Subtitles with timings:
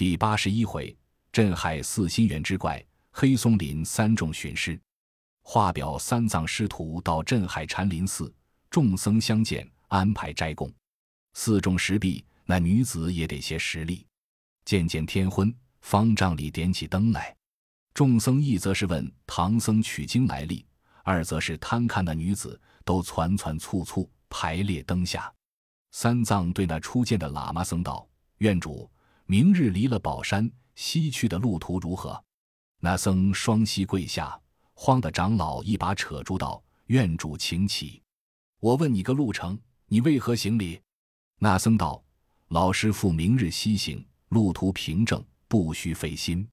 [0.00, 0.96] 第八十一回，
[1.30, 4.80] 镇海四心猿之怪，黑松林三众寻师。
[5.42, 8.32] 画表三藏师徒到镇海禅林寺，
[8.70, 10.72] 众僧相见，安排斋供。
[11.34, 14.06] 寺中石壁，那女子也得些实力。
[14.64, 17.36] 渐渐天昏，方丈里点起灯来。
[17.92, 20.64] 众僧一则是问唐僧取经来历，
[21.04, 25.30] 二则是贪看那女子，都攒攒簇簇排列灯下。
[25.90, 28.08] 三藏对那初见的喇嘛僧道
[28.40, 28.90] ：“院主。”
[29.30, 32.20] 明日离了宝山西去的路途如何？
[32.80, 34.36] 那僧双膝跪下，
[34.74, 36.60] 慌的长老一把扯住道
[36.90, 38.02] ：“愿主请起。
[38.58, 39.56] 我问你个路程，
[39.86, 40.80] 你为何行礼？”
[41.38, 42.02] 那僧道
[42.50, 46.44] ：“老师傅明日西行，路途平正，不需费心。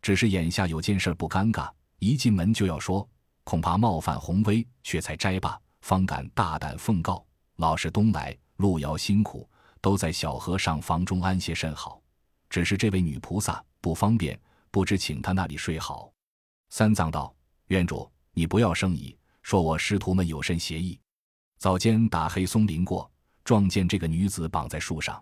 [0.00, 3.06] 只是眼下有件事不尴尬，一进门就要说，
[3.44, 7.22] 恐怕冒犯宏威，却才摘罢，方敢大胆奉告。
[7.56, 9.46] 老师东来路遥辛苦，
[9.82, 12.00] 都在小和尚房中安歇甚好。”
[12.54, 14.40] 只是这位女菩萨不方便，
[14.70, 16.12] 不知请她那里睡好。
[16.68, 17.34] 三藏道
[17.66, 20.96] ：“院主，你不要生疑，说我师徒们有甚邪意。
[21.58, 23.10] 早间打黑松林过，
[23.42, 25.20] 撞见这个女子绑在树上，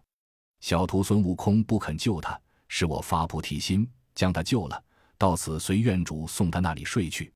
[0.61, 4.84] 小徒孙悟空不肯救她，是我发菩提心将她救了，
[5.17, 7.33] 到此随院主送她那里睡去。”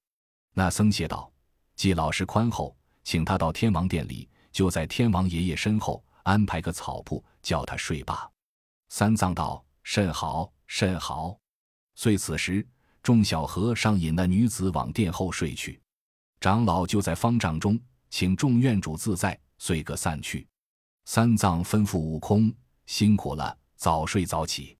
[0.52, 1.32] 那僧谢道
[1.74, 8.30] ：“既老师宽厚，请他到天王殿里，就在天王爷爷身后安排个草铺，叫他睡罢。”
[8.92, 9.64] 三藏道。
[9.86, 11.38] 甚好，甚好。
[11.94, 12.66] 遂此时，
[13.04, 15.80] 众小和尚引那女子往殿后睡去，
[16.40, 17.78] 长老就在方丈中，
[18.10, 20.44] 请众院主自在，遂各散去。
[21.04, 22.52] 三藏吩咐悟空
[22.86, 24.76] ：“辛苦了，早睡早起。”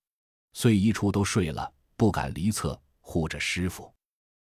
[0.54, 3.94] 遂一处都睡了，不敢离侧，护着师傅。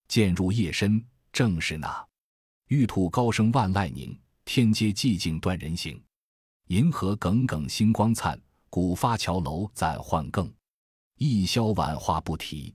[0.06, 2.08] 渐入夜深，正是那
[2.68, 6.00] 玉兔高声万籁鸣，天阶寂静断人行。
[6.68, 8.40] 银河耿耿星光灿。
[8.72, 10.50] 古发桥楼暂换更，
[11.18, 12.74] 一宵晚话不提。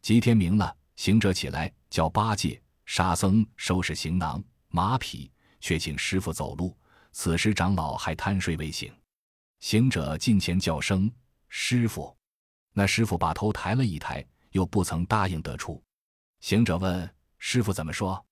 [0.00, 6.78] 吉天明了，行者起来，叫八戒、沙僧收拾行囊、马匹，却请师傅走路。
[7.10, 8.94] 此时长老还贪睡未醒，
[9.58, 11.10] 行者近前叫声
[11.50, 12.16] ：“师傅！”
[12.72, 15.82] 那师傅把头抬了一抬，又不曾答应得出。
[16.38, 18.24] 行者问：“师傅怎么说？”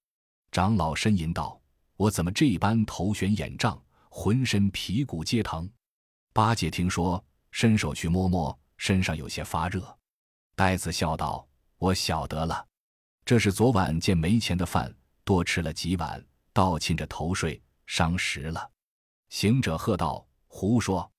[0.53, 1.60] 长老呻吟道
[1.99, 5.69] ：“我怎么这般头悬眼胀，浑身皮骨皆疼？”
[6.33, 9.99] 八戒听说，伸手去摸摸，身上有些发热。
[10.55, 11.47] 呆子笑道
[11.79, 12.65] ：“我晓得了，
[13.25, 18.71] 这是昨晚见没钱的饭多吃了几碗，倒沁着头睡，伤食了。”
[19.29, 21.11] 行者喝道：“胡说！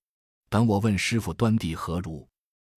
[0.49, 2.25] 等我问师傅端地何如？”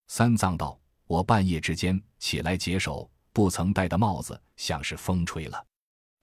[0.08, 5.64] 三藏道：“我半夜之间起来解手，不曾戴的帽子，像是风吹了。”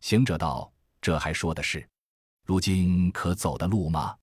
[0.02, 0.70] 行者道
[1.02, 1.88] ：“这还说的是？
[2.44, 4.18] 如今可走的路吗？”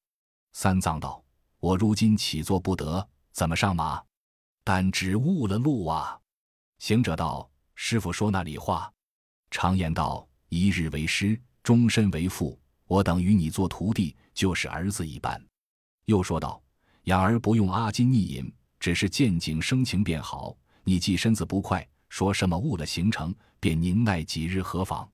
[0.52, 1.24] 三藏道。
[1.60, 4.00] 我如今起坐不得，怎么上马？
[4.62, 6.16] 但只误了路啊！
[6.78, 8.92] 行者道：“师傅说那里话？
[9.50, 12.58] 常言道，一日为师，终身为父。
[12.86, 15.42] 我等与你做徒弟，就是儿子一般。”
[16.06, 16.62] 又说道
[17.04, 20.56] ：“养儿不用阿金逆饮，只是见景生情便好。
[20.84, 25.10] 你既身子不快，说什么误了行程，便宁耐几日何妨？”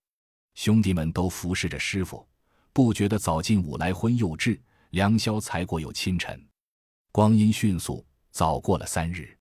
[0.54, 2.28] 兄弟们都服侍着师傅，
[2.72, 4.60] 不觉得早进午来昏又至。
[4.94, 6.40] 良宵才过有清晨，
[7.10, 9.36] 光阴迅速，早过了三日。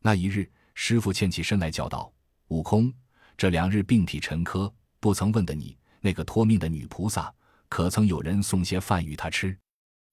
[0.00, 2.12] 那一日，师傅欠起身来，叫道
[2.48, 2.92] ：“悟空，
[3.34, 7.34] 这两日病体沉疴，不曾问的你，那个托命的女菩萨，
[7.70, 9.58] 可曾有人送些饭与他吃？”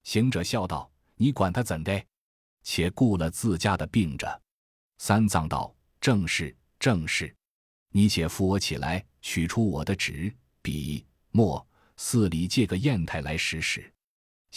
[0.08, 2.02] 行者笑道：“你管他怎的？
[2.64, 4.42] 且顾了自家的病着。”
[5.00, 7.36] 三藏道：“正是，正是。
[7.90, 11.68] 你且扶我起来，取出我的纸、笔、墨，
[11.98, 13.84] 寺里借个砚台来使使。”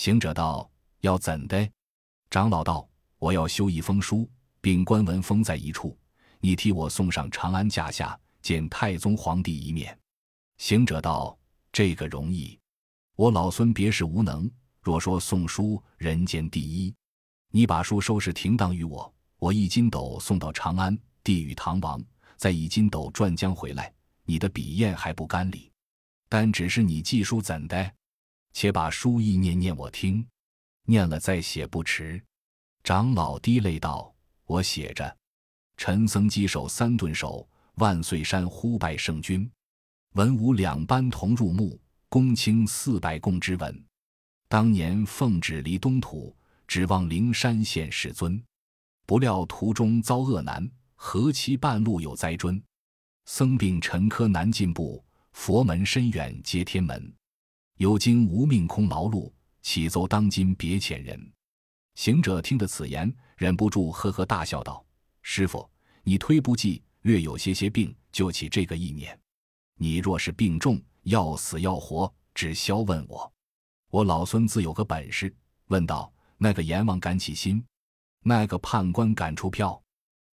[0.00, 0.66] 行者道
[1.04, 1.70] ：“要怎的？”
[2.30, 2.88] 长老道
[3.20, 4.26] ：“我要修一封书，
[4.58, 5.94] 并官文封在一处，
[6.40, 9.94] 你替我送上长安驾下，见太宗皇帝一面。”
[10.56, 11.38] 行者道
[11.70, 12.58] ：“这个容易，
[13.14, 14.50] 我老孙别是无能。
[14.80, 16.94] 若说送书，人间第一。
[17.50, 22.02] 你把书收拾停当于我，我一筋斗送到长安，递与唐王，
[22.38, 23.92] 再一筋斗转江回来，
[24.24, 25.70] 你的笔砚还不干里。
[26.26, 27.92] 但只是你寄书怎的？”
[28.52, 30.26] 且把书意念念我听，
[30.84, 32.22] 念了再写不迟。
[32.82, 34.14] 长老滴泪道
[34.46, 35.16] ：“我写着，
[35.76, 39.50] 陈僧稽首三顿首，万岁山呼拜圣君，
[40.14, 43.84] 文武两班同入墓，公卿四百共之文。
[44.48, 46.34] 当年奉旨离东土，
[46.66, 48.42] 指望灵山现世尊，
[49.06, 52.60] 不料途中遭恶难，何期半路有灾尊？
[53.26, 57.14] 僧病沉疴难进步，佛门深远接天门。”
[57.80, 59.32] 有经无命空劳碌，
[59.62, 61.32] 岂奏当今别遣人。
[61.94, 64.84] 行者听得此言，忍不住呵呵大笑道
[65.24, 65.66] ：“师傅，
[66.02, 69.18] 你推不济，略有些些病，就起这个意念。
[69.76, 73.32] 你若是病重，要死要活，只消问我。
[73.88, 75.34] 我老孙自有个本事。
[75.68, 77.64] 问道：那个阎王敢起心？
[78.22, 79.82] 那个判官敢出票？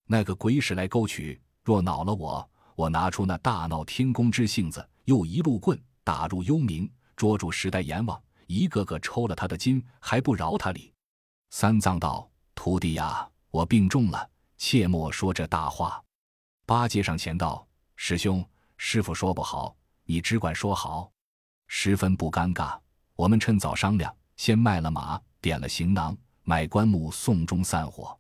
[0.06, 1.42] 那个鬼使来勾取？
[1.64, 10.94] 若恼了我，我拿出那大闹天宫之性子，又一路棍打入幽冥，捉住十代阎王，一个个抽了他的筋，还不饶他理。
[11.50, 16.02] 三藏道：“徒弟呀，我病重了，切莫说这大话。”
[16.68, 17.68] 八戒上前道
[17.98, 18.48] ：“师兄，
[18.78, 21.12] 师傅说不好，你只管说好。”
[21.68, 22.80] 十分不尴尬。
[23.16, 28.16] 我们趁早商量，先卖了马，点了行囊，买棺木，送终散伙。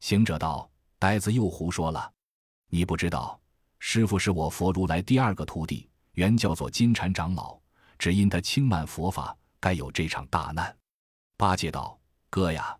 [0.00, 2.10] 行者道：“呆子又胡说了。”
[2.72, 3.38] 你不知道，
[3.80, 7.60] 师傅是我佛如来第二个徒弟，原叫做金蝉长老，
[8.00, 10.74] 只因他轻慢佛法，该有这场大难。
[11.36, 12.00] 八戒道
[12.30, 12.74] ：“哥呀，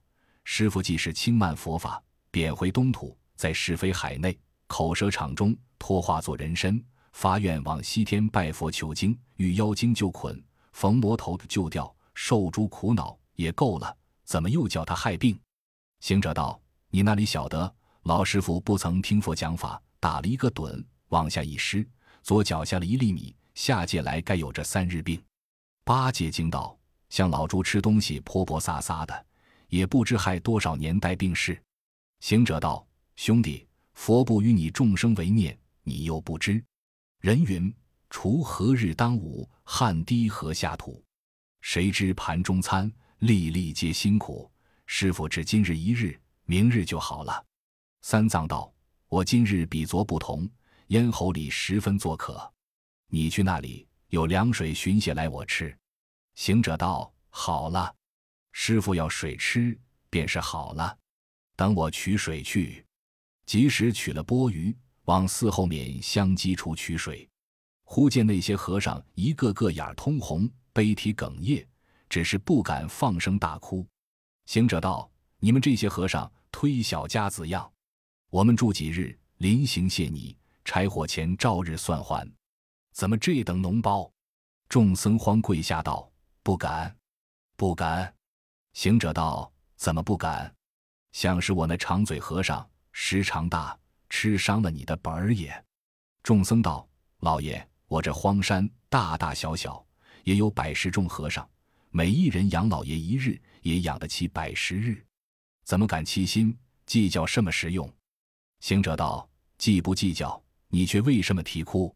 [0.45, 4.37] 师傅既是轻慢佛法，贬回东土，在是非海内
[4.67, 6.83] 口舌场中脱化作人身，
[7.13, 13.95] 发愿往西天拜佛求经，遇妖精就捆，逢魔头就掉，受诸苦恼也够了，
[14.25, 15.39] 怎么又叫他害病？”
[16.01, 16.59] 行者道
[16.89, 17.71] ：“你那里晓得？”
[18.05, 21.87] 老师傅不曾听佛讲法，打了一个盹，往下一失，
[22.23, 25.23] 左脚下了一粒米，下界来该有这三日病。
[25.85, 26.75] 八戒惊道
[27.11, 29.27] ：“像老猪吃东西泼泼撒撒的，
[29.69, 31.63] 也不知害多少年代病逝。”
[32.21, 36.65] 行者道：“兄弟，佛不与你众生为念，你又不知。
[37.21, 37.71] 人云：
[38.09, 41.05] 锄禾日当午，汗滴禾下土。
[41.61, 44.51] 谁知盘中餐，粒粒皆辛苦。
[44.87, 47.45] 师傅只今日一日，明日就好了。”
[48.01, 48.73] 三藏道
[49.09, 50.49] ：“我今日比昨不同，
[50.87, 52.51] 咽喉里十分作渴。
[53.11, 55.77] 你去那里有凉水寻些来我吃。”
[56.37, 57.95] 行者道：“好了，
[58.53, 59.79] 师傅要水吃，
[60.09, 60.97] 便是好了。
[61.57, 62.83] 等我取水去。”
[63.45, 64.75] 及时取了钵盂，
[65.07, 67.29] 往寺后面香积处取水。
[67.83, 71.67] 忽见那些和尚一个个眼通红，悲啼哽咽，
[72.09, 73.85] 只是不敢放声大哭。
[74.47, 75.11] 行者道
[75.41, 77.69] ：“你们这些和尚推小家子样。”
[78.31, 82.33] 我们住几日，临行谢你，柴火钱照日算还。
[83.01, 84.13] 怎么这等脓包？
[84.69, 86.13] 众僧慌跪下道
[86.45, 86.95] ：“不敢，
[87.57, 88.15] 不敢。”
[88.77, 90.55] 行者道：“怎么不敢？
[91.13, 93.75] 想是我那长嘴和尚时常大，
[94.11, 95.65] 吃伤了你的本儿也。”
[96.23, 96.87] 众僧道
[97.21, 99.83] ：“老爷，我这荒山大大小小，
[100.25, 101.49] 也有百十众和尚，
[101.89, 105.03] 每一人养老爷一日，也养得起百十日，
[105.65, 106.55] 怎么敢欺心
[106.85, 107.91] 计较什么实用？”
[108.61, 109.27] 行者道
[109.57, 111.91] ：“计不计较，你却为什么啼哭？”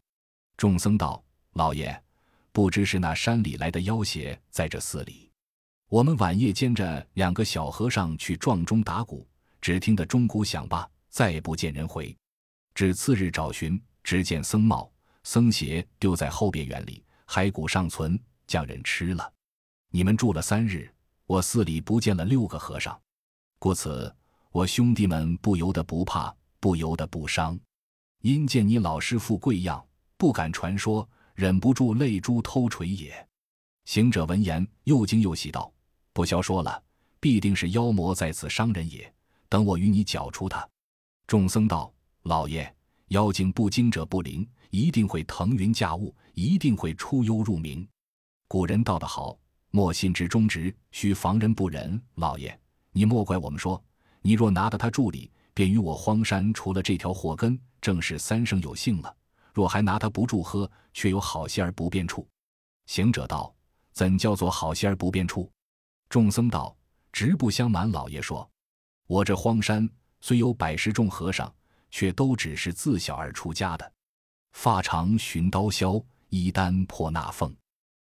[0.57, 1.23] 众僧道
[1.53, 2.03] ：“老爷，
[2.51, 5.29] 不知是那山里来的妖邪在这寺里。
[5.89, 9.27] 我们晚夜兼着两个小和尚去撞钟打鼓，
[9.61, 12.15] 只听得钟鼓响罢，再不见人回。
[12.73, 14.91] 至次日找寻，只见僧帽、
[15.23, 19.31] 僧鞋丢在后边园里，骸骨尚存，将人吃了。
[19.91, 20.91] 你们住了三日，
[21.25, 22.99] 我寺里不见了六个和尚，
[23.59, 24.13] 故此
[24.51, 27.59] 我兄弟们不由得不怕。”不由得不伤，
[28.21, 29.85] 因见你老师傅贵样，
[30.25, 33.13] 不敢传说，忍不住泪珠偷垂也。
[33.85, 35.71] 行者闻言，又惊又喜道
[36.13, 36.81] ：“不消说了，
[37.19, 39.13] 必定是妖魔在此伤人也。
[39.47, 40.67] 等我与你剿出他。”
[41.27, 41.93] 众僧道
[42.25, 42.75] ：“老爷，
[43.09, 47.87] 妖精不惊者不灵，一定会腾云驾雾，一定会出幽入明。
[48.47, 49.37] 古人道得好，
[49.69, 52.01] 莫信之忠直，须防人不仁。
[52.15, 52.59] 老爷，
[52.93, 53.79] 你莫怪我们说，
[54.23, 59.15] 你若拿得他助理。”便与我荒山除了这条祸根，正是三生有幸了。
[59.55, 62.27] 若还拿他不住喝，却有好些儿不便处。
[62.87, 63.55] 行者道
[63.93, 65.49] ：“怎叫做好些儿不便处？”
[66.09, 66.75] 众僧道
[67.13, 68.47] ：“直不相瞒，老爷说，
[69.07, 71.51] 我这荒山虽有百十众和尚，
[71.89, 73.91] 却都只是自小而出家的，
[74.51, 77.55] 发长寻刀削，衣单破纳缝。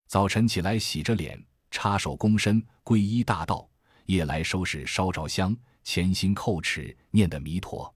[0.09, 3.67] 早晨起来洗着脸，插手躬身，皈依大道；
[4.07, 7.88] 夜来收拾烧着香。”潜心叩齿，念得弥陀；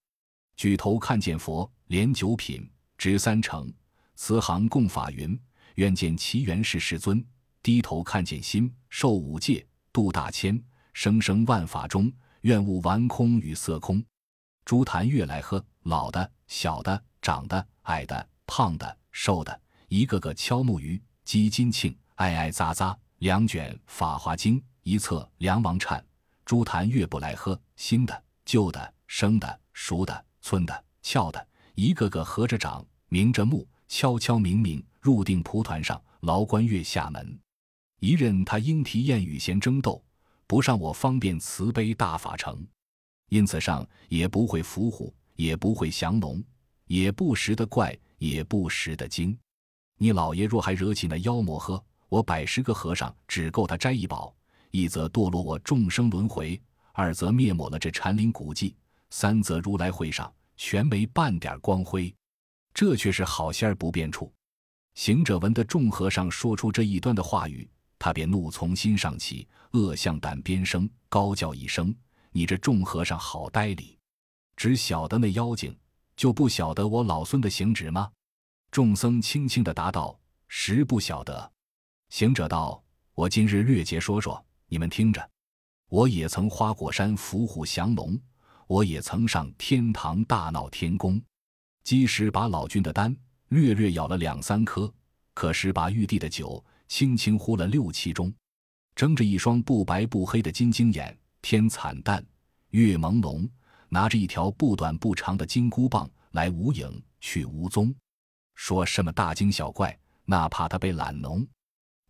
[0.55, 3.73] 举头看见佛，连九品，执三成。
[4.15, 5.41] 慈航共法云：
[5.77, 7.25] 愿见其元是世尊。
[7.63, 14.05] 低头看见心，受五戒，度大千，生生万法中，愿悟完空与色空。
[14.67, 25.99] 朱坛月来喝，老的、小的、长的、矮的、胖的、瘦的，一个个敲木鱼，击金磬，挨挨扎扎，两卷《法华经》，一册《梁王忏》。
[26.45, 37.37] 诸坛月不来喝，新的、旧的、生的、熟的、寸的、翘的，一个个合着掌，明着目，悄悄明明入定蒲团上，劳关月下门。
[37.99, 40.01] 一任他莺啼燕语闲争斗，
[40.47, 42.65] 不上我方便慈悲大法成。
[43.29, 46.41] 因此上也不会伏虎，也不会降龙，
[46.87, 49.37] 也不识得怪，也不识得精。
[49.99, 54.33] 你老爷若还惹起那妖魔呵，我百十个和尚只够他摘一宝：
[54.71, 56.61] 一则堕落我众生轮回，
[56.93, 58.77] 二则灭没了这禅林古迹，
[59.11, 62.15] 三则如来会上全没半点光辉。
[62.73, 64.33] 这却是好仙儿不变处。
[64.95, 71.95] 行者闻得众和尚说出这一端的话语，他便怒从心上起，恶向胆边生，高叫一声
[72.33, 73.97] ：“你这众和尚好呆理！
[74.57, 75.77] 只晓得那妖精，
[76.17, 78.11] 就不晓得我老孙的行止吗？”
[78.71, 81.53] 众僧轻轻的答道：“实不晓得。”
[82.11, 82.83] 行者道
[83.15, 85.31] ：“我今日略节说说，你们听着。
[85.89, 88.21] 我也曾花果山伏虎降龙，
[88.67, 91.21] 我也曾上天堂大闹天宫。”
[91.83, 93.15] 积石把老君的丹
[93.49, 94.93] 略略咬了两三颗，
[95.35, 98.33] 可是把玉帝的酒轻轻呼了六七盅，
[98.95, 102.25] 睁着一双不白不黑的金睛眼，天惨淡，
[102.71, 103.49] 月朦胧，
[103.89, 107.93] 拿着一条不短不长的金箍棒来无影去无踪，
[108.55, 111.45] 说什么大惊小怪，那怕他被懒农，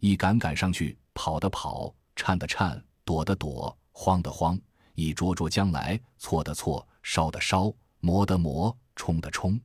[0.00, 4.60] 一赶赶上去，跑的跑，颤的颤，躲的躲，慌的慌，
[4.94, 8.76] 一捉捉将来，错的错，烧的烧，磨的磨。
[9.00, 9.59] 冲的冲，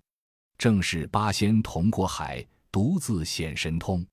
[0.58, 4.08] 正是八仙同过海，独自显神通。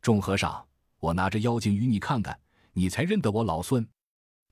[0.00, 0.64] 众和尚，
[1.00, 2.38] 我拿着妖精与你看看，
[2.72, 3.84] 你才认得我老孙。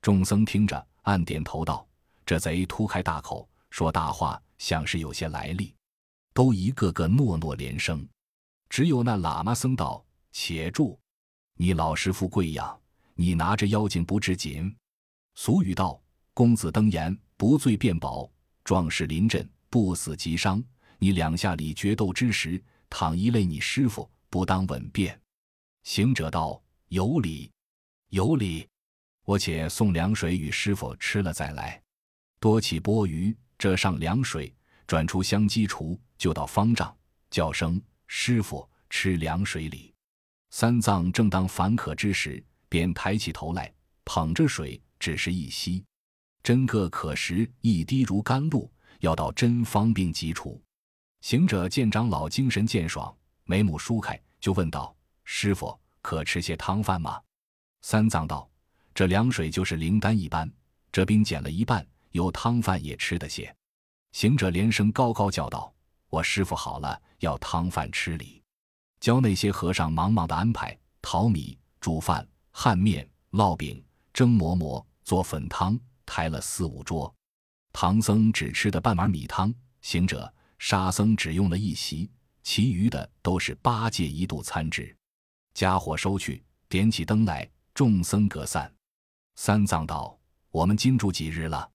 [0.01, 1.87] 众僧听着，暗点头道
[2.27, 5.73] ：“这贼突开大口说大话，像是有些来历。”
[6.35, 8.05] 都一个个诺诺连声。
[8.67, 10.99] 只有那喇嘛僧道：“且住！
[11.55, 12.77] 你老师傅贵养，
[13.15, 14.75] 你拿着妖精不知紧。
[15.35, 15.97] 俗语道：
[16.33, 18.29] 公子登岩，不醉便饱；
[18.65, 20.63] 壮士临阵。”不死即伤。
[20.97, 25.19] 你两下里决斗之时，倘一累你师傅，不当稳便。
[25.83, 27.49] 行者道：“有理，
[28.09, 28.67] 有理。
[29.23, 31.81] 我且送凉水与师傅吃了再来。”
[32.41, 34.53] 多起钵盂，这上凉水，
[34.85, 36.93] 转出香积厨，就到方丈，
[37.29, 39.93] 叫声：“师傅，吃凉水里。”
[40.51, 43.71] 三藏正当烦渴之时，便抬起头来，
[44.03, 45.85] 捧着水，只是一吸，
[46.43, 48.69] 真个可食，一滴如甘露。
[48.99, 50.61] 要到真方病急除，
[51.21, 53.13] 行者见长老精神健爽，
[53.43, 57.19] 眉目舒开，就问道：“师傅，可吃些汤饭吗？”
[57.81, 58.49] 三藏道
[58.93, 60.51] ：“这凉水就是灵丹一般，
[60.91, 63.53] 这冰减了一半，有汤饭也吃得些。”
[64.11, 65.73] 行者连声高高叫道
[66.09, 68.41] ：“我师傅好了，要汤饭吃礼。”
[68.99, 77.13] 教那些和尚忙忙的安排淘米、煮饭、旱面、烙饼、蒸馍馍、做粉汤，抬了四五桌。
[77.71, 82.09] 唐僧只吃的半碗米汤，行者、沙僧只用了一席，
[82.43, 84.95] 其余的都是八戒一度餐之。
[85.53, 88.73] 家伙收去，点起灯来，众僧各散。
[89.35, 90.19] 三藏道
[90.51, 91.69] ：“我们今住几日了？”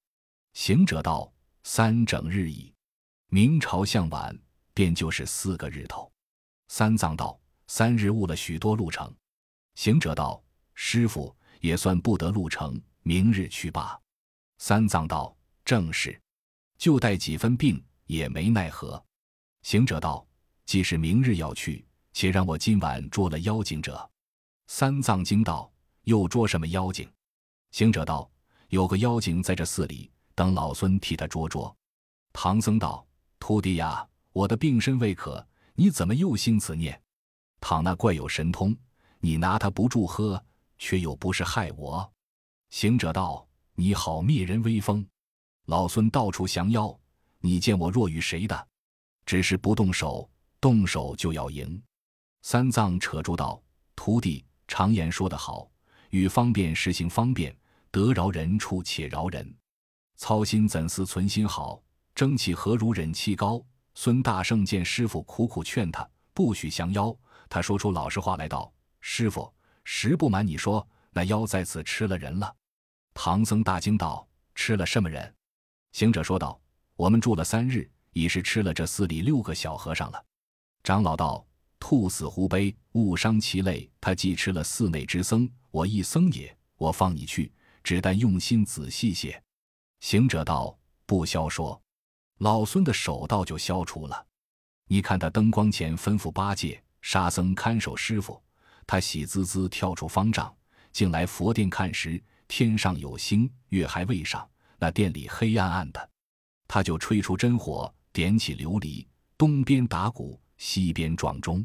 [0.52, 1.32] 行者道
[1.64, 2.72] ：“三整日矣。
[3.28, 4.38] 明朝向晚，
[4.74, 6.10] 便就是四个日头。”
[6.68, 9.12] 三藏道：“三日误了许多路程。”
[9.76, 10.42] 行者道
[10.74, 13.98] ：“师傅也算不得路程，明日去罢。”
[14.58, 15.34] 三藏道。
[15.64, 16.20] 正是，
[16.76, 19.02] 就带几分病也没奈何。
[19.62, 20.26] 行者道
[20.66, 24.10] ：“既是明日要去，且让我今晚捉了妖精者。”
[24.68, 25.72] 三藏惊道
[26.04, 27.10] ：“又捉什么妖精？”
[27.72, 28.30] 行者道
[28.68, 31.74] ：“有个妖精在这寺里，等老孙替他捉捉。”
[32.34, 33.06] 唐僧道
[33.40, 37.00] ：“徒弟呀，我的病身未可，你怎么又兴此念？
[37.60, 38.76] 倘那怪有神通，
[39.18, 40.44] 你拿他不住喝，
[40.76, 42.12] 却又不是害我。”
[42.68, 45.06] 行者道：“你好灭人威风。”
[45.66, 46.94] 老孙到处降妖，
[47.40, 48.68] 你见我若与谁的？
[49.24, 50.28] 只是不动手，
[50.60, 51.82] 动手就要赢。
[52.42, 53.62] 三藏扯住道
[53.96, 55.70] ：“徒弟，常言说得好，
[56.10, 57.56] 与方便实行方便，
[57.90, 59.56] 得饶人处且饶人。
[60.16, 61.82] 操心怎似存心好，
[62.14, 63.64] 争气何如忍气高？”
[63.96, 67.16] 孙大圣见师傅苦苦劝他不许降妖，
[67.48, 69.50] 他说出老实话来道：“师傅，
[69.84, 72.54] 实不瞒你说，那妖在此吃了人了。”
[73.14, 75.34] 唐僧大惊道：“吃了什么人？”
[75.94, 76.60] 行者说道
[76.96, 80.24] ：“我们住了三日，已是吃了这寺里六个小和尚了。”
[80.82, 81.46] 长老道
[81.78, 83.88] ：“兔死狐悲，误伤其类。
[84.00, 86.54] 他既吃了寺内之僧，我一僧也。
[86.78, 87.52] 我放你去，
[87.84, 89.40] 只但用心仔细些。”
[90.02, 91.80] 行者道：“不消说，
[92.38, 94.26] 老孙的手道就消除了。
[94.88, 98.42] 你看他灯光前吩咐八戒、沙僧看守师傅，
[98.84, 100.52] 他喜滋滋跳出方丈，
[100.90, 104.44] 进来佛殿看时，天上有星，月还未上。”
[104.78, 106.10] 那店里黑暗暗的，
[106.66, 111.64] 他就吹出真火，点起琉璃，东边打鼓，西边撞钟。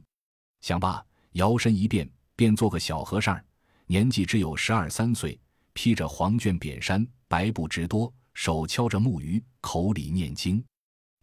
[0.61, 3.41] 想罢，摇身一变，变做个小和尚，
[3.85, 5.39] 年纪只有十二三岁，
[5.73, 10.63] 披着黄绢扁衫，白布直多，手敲着木鱼，口里念经。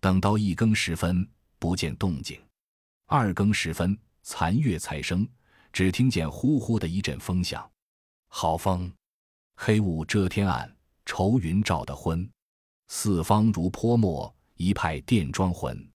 [0.00, 1.28] 等到一更时分，
[1.59, 2.38] 不见动静；
[3.07, 5.26] 二更时分，残月才生，
[5.73, 7.69] 只听见呼呼的一阵风响。
[8.28, 8.93] 好风，
[9.57, 10.75] 黑雾遮天暗，
[11.07, 12.29] 愁云罩得昏。
[12.89, 15.89] 四方如泼墨，一派电装魂。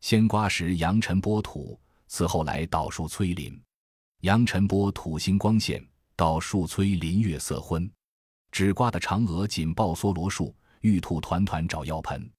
[0.00, 3.58] 先刮时扬尘拨土，此后来倒树催林。
[4.20, 5.84] 扬尘拨土星光线，
[6.14, 7.90] 捣树催林月色昏。
[8.50, 12.30] 只刮的嫦娥紧抱梭罗树，玉兔团团找药盆。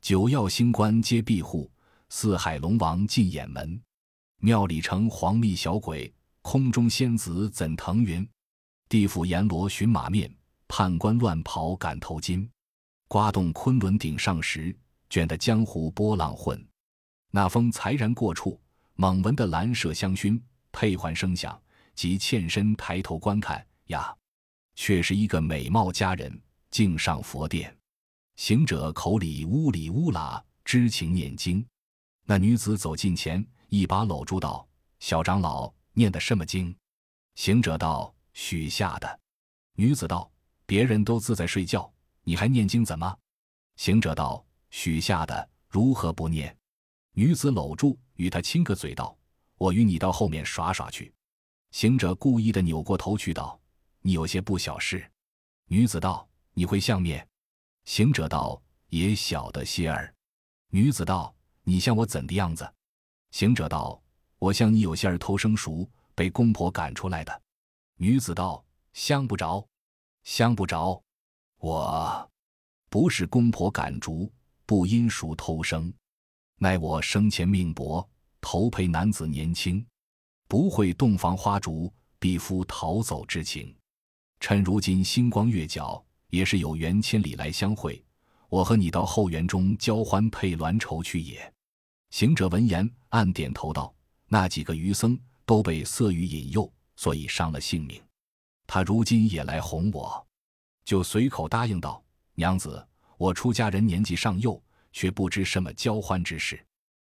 [0.00, 1.70] 九曜星官皆庇护，
[2.08, 3.80] 四海龙王进掩门。
[4.40, 8.26] 庙里成黄历小鬼，空中仙子怎腾云？
[8.88, 10.32] 地府阎罗寻马面，
[10.68, 12.48] 判官乱跑赶头巾。
[13.08, 14.76] 刮动昆仑顶上时，
[15.08, 16.62] 卷得江湖波浪混。
[17.30, 18.60] 那风才然过处，
[18.94, 21.60] 猛闻的兰麝香薰，佩环声响，
[21.94, 24.14] 即欠身抬头观看，呀，
[24.74, 27.74] 却是一个美貌佳人，敬上佛殿。
[28.36, 31.66] 行者口里呜里呜啦，知情念经。
[32.24, 34.68] 那女子走近前，一把搂住道
[35.00, 36.74] ：“小长老念的什么经？”
[37.36, 39.20] 行者道：“许下的。”
[39.74, 40.30] 女子道
[40.68, 41.90] ：“别人都自在睡觉。”
[42.28, 43.18] 你还念经怎么？
[43.76, 46.54] 行者道：“许下的如何不念？”
[47.16, 49.16] 女子搂住，与他亲个嘴道
[49.56, 51.10] ：“我与你到后面耍耍去。”
[51.72, 53.58] 行者故意的扭过头去道
[54.02, 55.10] ：“你有些不小事。”
[55.68, 57.26] 女子道：“你会相面？”
[57.86, 58.60] 行者道
[58.90, 60.14] ：“也晓得些儿。”
[60.68, 61.34] 女子道
[61.64, 62.70] ：“你像我怎的样子？”
[63.32, 63.98] 行者道
[64.38, 67.42] ：“我像你有些儿偷生熟，被公婆赶出来的。”
[67.96, 69.66] 女子道：“相不着，
[70.24, 71.02] 相不着。”
[71.60, 72.30] 我
[72.88, 74.30] 不是公婆赶逐，
[74.64, 75.92] 不因熟偷生，
[76.58, 78.08] 乃我生前命薄，
[78.40, 79.84] 投陪男子年轻，
[80.46, 83.74] 不会洞房花烛，必夫逃走之情。
[84.38, 88.00] 趁如今星光月皎，也是有缘千里来相会，
[88.48, 91.52] 我和你到后园中交欢配鸾绸去也。
[92.10, 93.92] 行者闻言，暗点头道
[94.30, 98.00] ：“那几个余僧都被色欲引诱，所以伤了性命。
[98.68, 100.24] 他如今也来哄我。”
[100.86, 102.00] 就随口答应道
[102.34, 106.64] ：“娘子，我出家人年纪尚幼，却不知什么交欢之事。”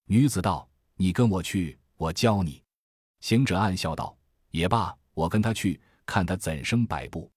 [0.06, 2.62] 女子道：“你跟我去，我教你。”
[3.22, 4.18] 行者暗笑道
[4.52, 7.32] ：“也罢，我跟他去，看他怎生摆布。”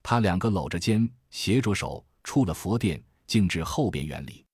[0.00, 4.46] 他两个搂着肩，携着手，出了佛殿，径至后边园里。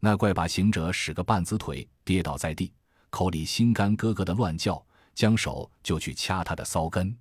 [0.00, 2.72] 那怪把行者使个半子腿，跌倒在地，
[3.10, 7.16] 口里心肝咯咯的乱叫，将手就去掐他的骚根。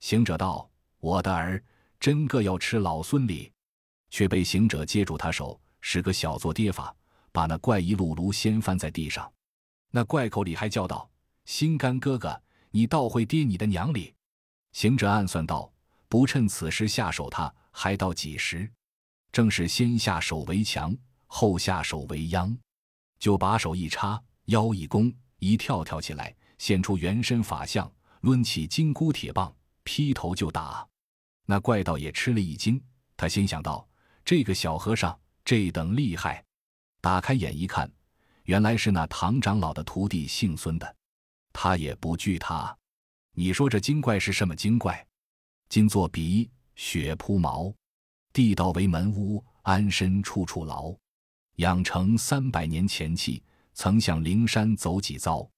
[0.00, 0.70] 行者道
[1.04, 1.62] ：“我的儿。”
[2.00, 3.50] 真个要吃老孙礼，
[4.10, 6.94] 却被行者接住他手，使个小作跌法，
[7.32, 9.32] 把那怪一碌碌掀翻在地上。
[9.90, 11.08] 那怪口里还叫道
[11.46, 12.38] ：“心肝哥哥，
[12.70, 14.12] 你倒会跌你的娘礼！”
[14.72, 15.72] 行者暗算道
[16.10, 18.70] ：“不趁此时下手，他还到几时？
[19.32, 20.94] 正是先下手为强，
[21.26, 22.54] 后下手为殃。”
[23.18, 27.90] 就把手一插，腰一弓，一跳跳起来，现出原身法相，
[28.20, 30.86] 抡起金箍铁棒，劈头就打。
[31.46, 32.82] 那怪道也吃了一惊，
[33.16, 33.86] 他心想到：
[34.24, 36.42] 这个小和尚这等厉害，
[37.00, 37.90] 打开眼一看，
[38.44, 40.96] 原来是那唐长老的徒弟姓孙的。
[41.52, 42.76] 他也不惧他。
[43.32, 45.06] 你说这精怪是什么精怪？
[45.68, 47.74] 金作鼻，血铺毛，
[48.32, 50.94] 地道为门屋，安身处处牢。
[51.56, 53.42] 养成三百年前气，
[53.74, 55.48] 曾向灵山走几遭。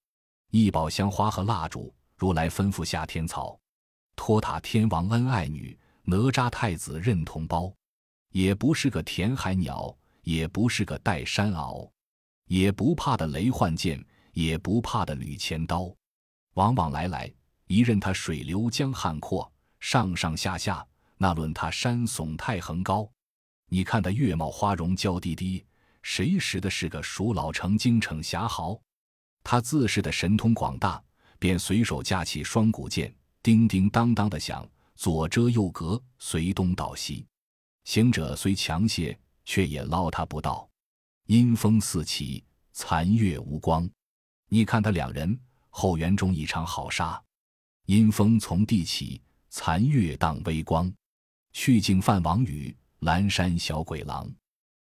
[0.51, 3.59] 一宝香花和蜡烛，如来吩咐下天草。
[4.17, 7.73] 托塔天王恩爱女，哪吒太子认同胞，
[8.31, 11.89] 也不是个填海鸟，也不是个带山鳌，
[12.47, 14.03] 也不怕的雷幻剑，
[14.33, 15.89] 也不怕的吕钱刀，
[16.55, 17.31] 往往来来，
[17.67, 19.49] 一任他水流江汉阔，
[19.79, 23.09] 上上下下，那论他山耸太横高。
[23.69, 25.63] 你看他月貌花容娇滴滴，
[26.01, 28.77] 谁识的是个蜀老成精逞侠豪？
[29.43, 31.01] 他自恃的神通广大，
[31.39, 33.13] 便随手架起双股剑。
[33.47, 37.25] 叮叮当当的响，左遮右隔，随东倒西。
[37.85, 40.69] 行者虽强些，却也捞他不到。
[41.27, 43.89] 阴风四起，残月无光。
[44.49, 47.23] 你看他两人后园中一场好杀。
[47.85, 50.93] 阴风从地起，残月荡微光。
[51.53, 54.29] 去尽犯王语，阑珊小鬼狼。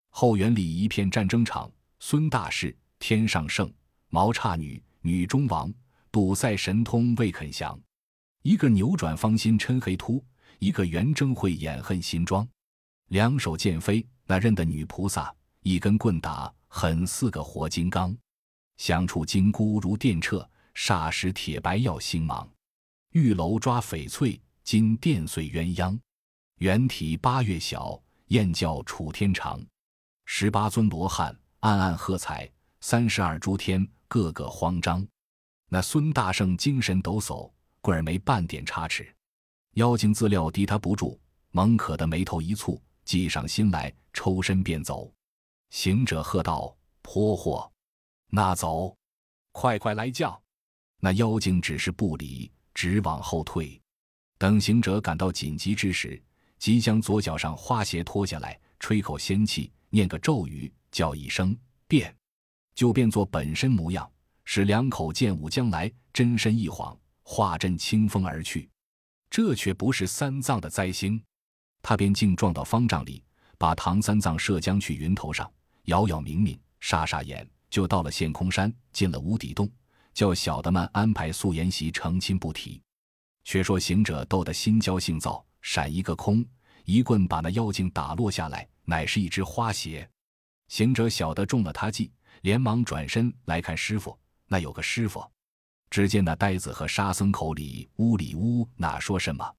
[0.07, 1.69] 后园里一片战争场。
[1.99, 3.69] 孙大士天上圣，
[4.07, 5.69] 毛差女女中王，
[6.13, 7.77] 赌赛神通未肯降。
[8.43, 10.21] 一个扭转芳心嗔黑秃，
[10.59, 12.45] 一个圆睁慧眼恨心装，
[13.07, 18.13] 两手剑飞，那认得女菩萨，一根棍打，狠似个活金刚。
[18.75, 22.49] 相处金箍如电掣，霎时铁白耀星芒。
[23.11, 25.97] 玉楼抓翡翠，金殿碎鸳鸯。
[26.57, 29.63] 圆体八月小，燕叫楚天长。
[30.25, 32.49] 十八尊罗汉暗暗喝彩。
[32.81, 35.07] 三十二诸天个个慌张。
[35.69, 37.49] 那孙大圣精神抖擞，
[37.83, 39.13] 棍儿没半点差池。
[39.73, 41.19] 妖精自料敌他不住，
[41.51, 45.13] 蒙可的眉头一蹙，计上心来，抽身便走。
[45.69, 47.69] 行者喝道：“泼货！
[48.29, 48.95] 那走，
[49.51, 50.41] 快快来降！”
[51.01, 53.81] 那妖精只是不理，直往后退。
[54.37, 56.21] 等行者赶到紧急之时，
[56.57, 61.53] 即将左脚上花鞋脱下来，吹口仙气，念个咒语，叫一声
[61.85, 62.15] 变，
[62.75, 64.09] 就变作本身模样，
[64.45, 68.69] 使两口剑舞将来，真身一晃，化阵清风而去。
[69.29, 71.19] 这却不是三藏的灾星，
[71.81, 73.23] 他便竟撞到方丈里，
[73.57, 75.51] 把唐三藏射将去云头上，
[75.85, 79.67] 摇摇明明，眨眨眼，就到了陷空山，进了无底洞。
[80.13, 82.79] 叫小的们安排素颜席成亲不提。
[83.45, 86.45] 却说行者斗得心焦性躁，闪一个空，
[86.85, 90.07] 一棍把那妖精打落下来，乃是一只花鞋。
[90.67, 94.15] 行者晓得中了他计，连忙转身来看师傅。
[94.47, 95.25] 那有个师傅，
[95.93, 99.55] 只见那呆子和沙僧口里呜里呜哪说什么。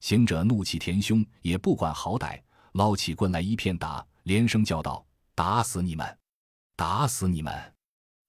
[0.00, 2.38] 行者怒气填胸，也不管好歹，
[2.72, 5.02] 捞起棍来一片打，连声叫道
[5.34, 6.18] ：“打死你们！
[6.76, 7.74] 打死你们！”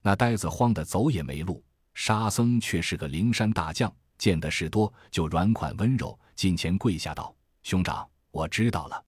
[0.01, 1.61] 那呆子慌得走也没路，
[1.93, 9.03] 沙僧却是个灵山大将，见得事多，就软款温柔，近前跪下道：“兄长，我知道了。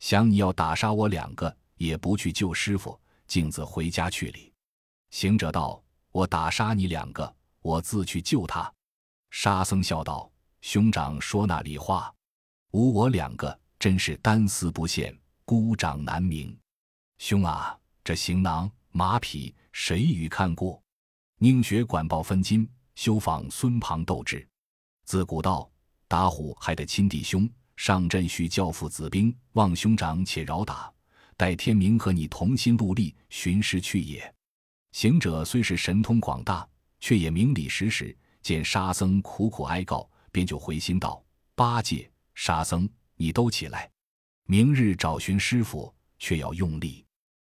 [0.00, 4.52] 想你要打杀我两个，也不去救师傅，径自回家去哩。”
[5.08, 8.72] 行者道：“我打杀你两个，我自去救他。”
[9.30, 10.30] 沙僧笑道
[10.62, 12.12] ：“兄长说那里话？
[12.70, 16.56] 无我两个，真是单丝不线，孤掌难鸣。
[17.18, 20.82] 兄啊，这行囊马匹。”谁与看过？
[21.38, 24.44] 宁学管鲍分金，休仿孙庞斗智。
[25.04, 25.70] 自古道，
[26.08, 29.32] 打虎还得亲弟兄，上阵需教父子兵。
[29.52, 30.92] 望兄长且饶打，
[31.36, 34.34] 待天明和你同心戮力寻师去也。
[34.90, 36.68] 行者虽是神通广大，
[37.00, 38.16] 却也明理实实。
[38.40, 41.22] 见沙僧苦苦哀告，便就回心道
[41.54, 43.90] ：“八戒、沙僧，你都起来，
[44.44, 47.04] 明日找寻师傅，却要用力。”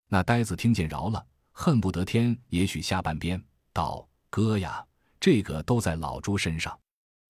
[0.08, 1.26] 那呆子听见饶了。
[1.56, 3.40] 恨不得天也许下半边
[3.72, 4.84] 道哥呀，
[5.20, 6.76] 这个都在老猪身上。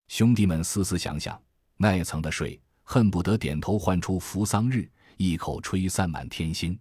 [0.08, 1.40] 兄弟们思思想想，
[1.76, 6.78] 那一层的睡，恨不得点头唤出扶桑日，一口吹散满天星。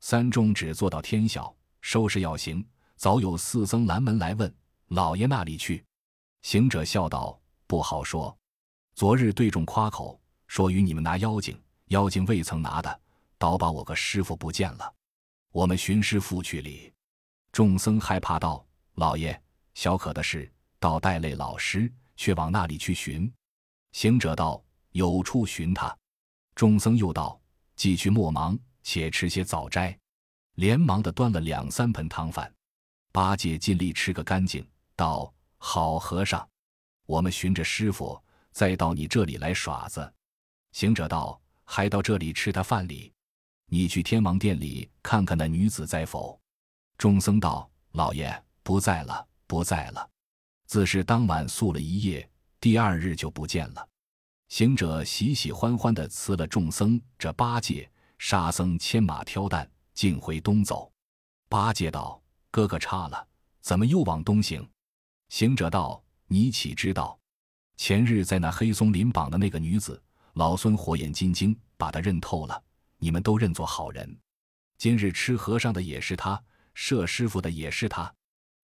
[0.00, 2.64] 三众只做到天晓，收拾要行。
[2.96, 4.52] 早有四僧拦门来问
[4.92, 5.82] 老爷那里去。
[6.42, 8.36] 行者笑道：“不好说。
[8.94, 13.00] 昨日对众夸口说与你们拿妖精，妖精未曾拿的，
[13.38, 14.94] 倒把我个师傅不见了。”
[15.50, 16.92] 我们寻师傅去哩，
[17.52, 19.40] 众僧害怕道：“老爷，
[19.72, 23.32] 小可的事，倒带累老师，却往那里去寻？”
[23.92, 25.96] 行者道：“有处寻他。”
[26.54, 27.40] 众僧又道
[27.76, 29.98] ：“既去莫忙，且吃些早斋。”
[30.56, 32.52] 连忙的端了两三盆汤饭。
[33.10, 36.48] 八戒尽力吃个干净，道：“好和尚，
[37.06, 38.20] 我们寻着师傅，
[38.52, 40.12] 再到你这里来耍子。”
[40.72, 43.12] 行者道：“还到这里吃他饭哩？”
[43.66, 46.38] 你去天王殿里看看那女子在否？
[46.98, 50.08] 众僧道：“老爷不在了，不在了。
[50.66, 52.28] 自是当晚宿了一夜，
[52.60, 53.88] 第二日就不见了。”
[54.48, 60.92] 行者喜喜欢欢的辞了众僧，这八戒、沙僧牵马挑担，径回东走。
[61.48, 63.26] 八戒道：“哥哥差了，
[63.62, 64.68] 怎么又往东行？”
[65.32, 67.18] 行者道：“你岂知道？
[67.78, 70.00] 前日在那黑松林绑的那个女子，
[70.34, 72.62] 老孙火眼金睛把她认透了。”
[73.00, 74.20] 你们都认作好人，
[74.76, 76.40] 今日吃和尚的也是他，
[76.74, 78.14] 射师傅的也是他，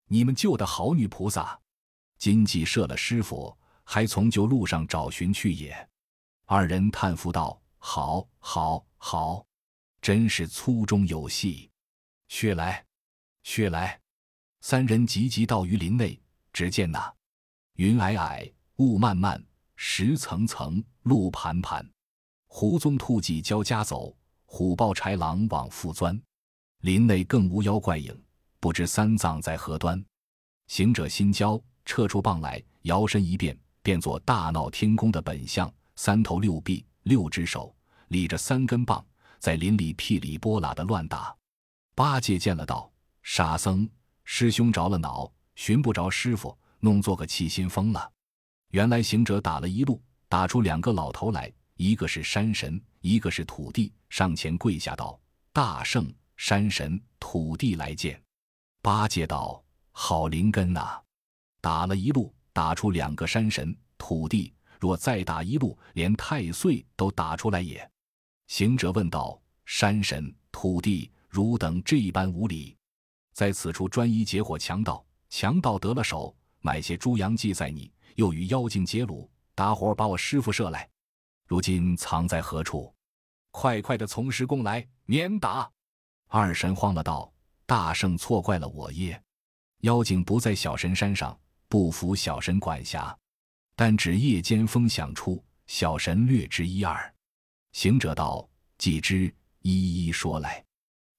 [0.05, 1.59] 你们救的好女菩萨，
[2.19, 5.89] 今既射了师傅，还从旧路上找寻去也。
[6.45, 9.43] 二人叹服道：“好，好，好，
[10.03, 11.71] 真是粗中有细。”
[12.29, 12.85] 薛来，
[13.41, 13.99] 薛来，
[14.61, 17.13] 三人急急到鱼林内，只见那
[17.75, 19.43] 云霭霭，雾漫漫，
[19.75, 21.87] 石层层，路盘盘，
[22.47, 24.15] 胡宗兔迹交加走。
[24.51, 26.19] 虎豹豺狼往复钻，
[26.79, 28.19] 林内更无妖怪影，
[28.59, 30.03] 不知三藏在何端。
[30.65, 37.75] 行者心焦，撤出棒来，摇身一变，变作大闹天宫的本相，三头六臂，六只手，
[38.07, 39.05] 理着三根棒，
[39.37, 41.35] 在林里噼里波啦的乱打。
[41.93, 43.87] 八戒见了，道：“沙僧
[44.23, 48.09] 师兄着了恼，寻不着师傅，弄作个气心疯了。”
[48.71, 51.51] 原来行者打了一路，打出两个老头来。
[51.75, 55.19] 一个是山神，一个是土地，上前跪下道
[55.51, 58.21] ：“大圣，山神、土地来见。”
[58.81, 60.97] 八戒道：“好灵根呐！
[61.59, 67.89] 打了一路，打出两个山神、土地，若再打一路，连太岁都打出来也。”
[68.47, 72.77] 行者问道：“山神、土地汝等这般无礼，
[73.33, 80.89] 在此处专一结伙强盗，强盗得了手，买些猪羊祭在你，又与妖精结庐，打伙把我师傅射来，
[81.45, 82.93] 如今藏在何处？
[83.51, 85.69] 快快的从实供来，免打！
[86.27, 87.31] 二神慌了，道
[87.65, 89.19] ：“大圣错怪了我耶，
[89.81, 91.37] 妖精不在小神山上，
[91.67, 93.17] 不服小神管辖。
[93.75, 97.15] 但只夜间风响出，小神略知一二。”
[97.73, 100.63] 行者道：“既知，一一说来。”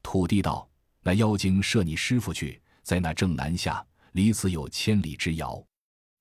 [0.02, 0.68] 土地道
[1.02, 5.62] ：“那妖精射你师傅去，在那正南下，离此有千里之遥。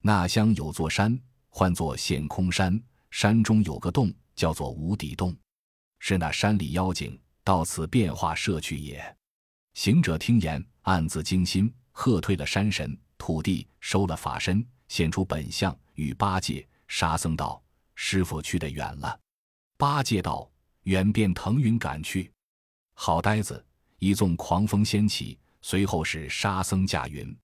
[0.02, 5.36] 那乡有座山，唤作陷空山，山中有个洞，叫做无底洞，
[5.99, 9.17] 是那山里妖精。”到此变化摄去也。
[9.73, 12.95] 行者听言，暗自惊心，喝退了山神。
[13.17, 17.60] 土地收了法身，现出本相，与八戒、沙僧道
[17.95, 19.19] ：“师傅去得远了。”
[19.78, 20.47] 八戒道
[20.84, 22.32] ：“远便腾云赶去。”
[22.93, 23.65] 好呆子！
[23.97, 27.36] 一纵狂风掀起，随后是沙僧驾云。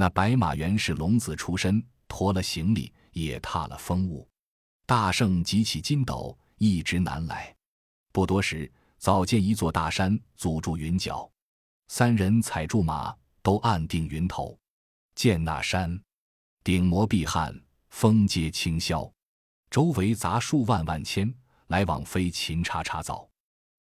[0.00, 4.28] 那白马原是龙子出身，驮了行李，也踏了风雾。
[4.86, 7.52] 大圣急起筋斗，一直南来。
[8.12, 8.70] 不多时。
[9.00, 11.30] 早见一座大山阻住云脚，
[11.86, 14.58] 三人踩住马，都按定云头。
[15.14, 16.00] 见那山
[16.64, 17.56] 顶摩碧汉，
[17.90, 19.08] 峰阶清霄，
[19.70, 21.32] 周围杂树万万千，
[21.68, 23.28] 来往飞禽叉叉早。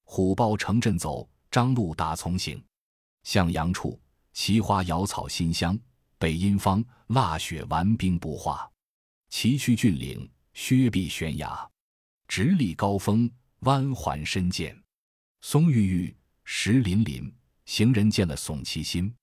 [0.04, 2.64] 虎豹成阵走，张鹿打从行。
[3.24, 4.00] 向阳处，
[4.34, 5.76] 奇花瑶草馨香；
[6.20, 8.70] 北阴方，腊雪顽冰不化。
[9.30, 11.70] 崎岖峻岭，削壁悬崖，
[12.28, 14.76] 直立高峰，弯环深涧。
[15.42, 17.32] 松郁郁，石林林，
[17.66, 19.14] 行人见了耸其心。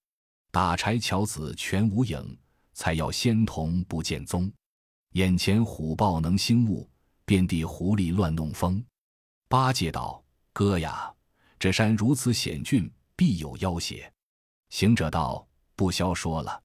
[0.51, 2.37] 打柴樵子全无影，
[2.73, 4.51] 采药仙童不见踪。
[5.13, 6.89] 眼前虎豹能兴雾，
[7.25, 8.83] 遍地狐狸乱弄风。
[9.49, 11.13] 八戒道：“哥呀，
[11.59, 14.11] 这山如此险峻，必有妖邪。”
[14.69, 16.61] 行者道：“不消说了，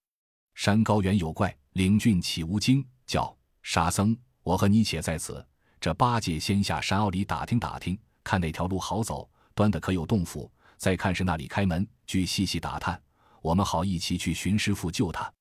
[0.60, 2.86] 山高原有怪，岭峻岂无精？
[3.06, 5.42] 叫沙僧，我和你且在此。
[5.80, 10.52] 这八戒先下山坳里打听打听，看哪条路好走。”端的可有洞府？
[10.76, 13.02] 再看是那里开门，去细细打探，
[13.40, 15.32] 我们好一起去寻师傅救他。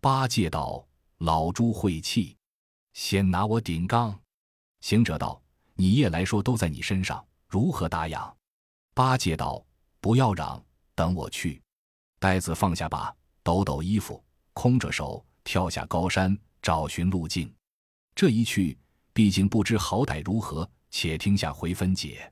[0.00, 0.86] 八戒道
[1.18, 2.36] ：“老猪晦气，
[2.92, 4.16] 先拿我顶缸。”
[4.82, 5.42] 行者道
[5.74, 8.32] ：“你夜来说都在你身上，如何打烊？”
[8.94, 9.66] 八戒道
[10.00, 11.60] ：“不要嚷，等我去。”
[12.20, 14.22] 呆子放下吧，抖抖衣服，
[14.60, 17.50] 空着手跳下高山，找寻路径。
[18.14, 18.76] 这一去，
[19.14, 22.30] 毕竟不知好歹如何，且听下回分解。